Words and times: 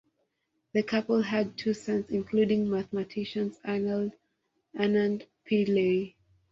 The 0.73 0.81
couple 0.81 1.21
had 1.21 1.59
two 1.59 1.75
sons 1.75 2.09
including 2.09 2.71
mathematician 2.71 3.51
Anand 3.63 4.13
Pillay. 5.45 6.15